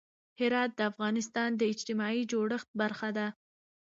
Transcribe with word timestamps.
هرات 0.39 0.71
د 0.75 0.81
افغانستان 0.91 1.49
د 1.57 1.61
اجتماعي 1.73 2.21
جوړښت 2.31 2.69
برخه 2.81 3.09
ده. 3.17 3.27